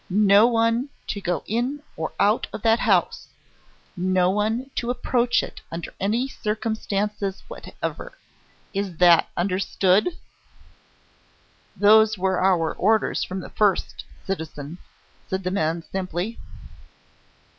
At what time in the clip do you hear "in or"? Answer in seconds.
1.45-2.11